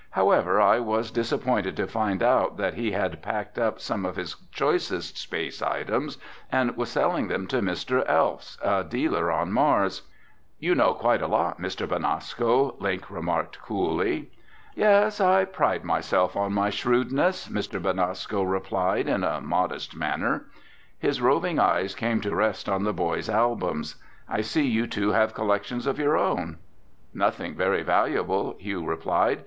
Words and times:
"However, 0.09 0.59
I 0.59 0.79
was 0.79 1.11
disappointed 1.11 1.75
to 1.77 1.85
find 1.85 2.23
out 2.23 2.57
that 2.57 2.73
he 2.73 2.89
had 2.91 3.21
packed 3.21 3.59
up 3.59 3.79
some 3.79 4.03
of 4.03 4.15
his 4.15 4.35
choicest 4.51 5.15
space 5.15 5.61
items 5.61 6.17
and 6.51 6.75
was 6.75 6.89
selling 6.89 7.27
them 7.27 7.45
to 7.49 7.61
Mr. 7.61 8.03
Elfs, 8.09 8.57
a 8.63 8.83
dealer 8.83 9.31
on 9.31 9.51
Mars." 9.51 10.01
"You 10.57 10.73
know 10.73 10.95
quite 10.95 11.21
a 11.21 11.27
lot, 11.27 11.61
Mr. 11.61 11.87
Benasco," 11.87 12.77
Link 12.81 13.11
remarked 13.11 13.61
coolly. 13.61 14.31
"Yes, 14.73 15.21
I 15.21 15.45
pride 15.45 15.83
myself 15.83 16.35
on 16.35 16.51
my 16.51 16.71
shrewdness," 16.71 17.47
Mr. 17.47 17.79
Benasco 17.79 18.41
replied 18.41 19.07
in 19.07 19.23
a 19.23 19.39
modest 19.39 19.95
manner. 19.95 20.47
His 20.97 21.21
roving 21.21 21.59
eyes 21.59 21.93
came 21.93 22.21
to 22.21 22.33
rest 22.33 22.67
on 22.67 22.85
the 22.85 22.91
boys' 22.93 23.29
albums. 23.29 23.97
"I 24.27 24.41
see 24.41 24.65
you 24.65 24.87
two 24.87 25.11
have 25.11 25.35
collections 25.35 25.85
of 25.85 25.99
your 25.99 26.17
own." 26.17 26.57
"Nothing 27.13 27.53
very 27.53 27.83
valuable," 27.83 28.55
Hugh 28.57 28.83
replied. 28.83 29.39